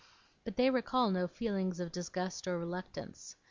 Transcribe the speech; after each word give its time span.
But 0.45 0.55
they 0.55 0.71
recall 0.71 1.11
no 1.11 1.27
feeling 1.27 1.79
of 1.79 1.91
disgust 1.91 2.47
or 2.47 2.57
reluctance. 2.57 3.35